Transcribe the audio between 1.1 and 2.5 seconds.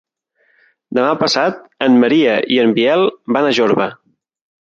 passat en Maria